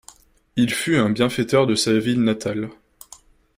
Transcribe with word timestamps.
Il 0.55 0.71
fut 0.73 0.95
un 0.97 1.11
bienfaiteur 1.11 1.67
de 1.67 1.75
sa 1.75 1.99
ville 1.99 2.23
natale. 2.23 2.71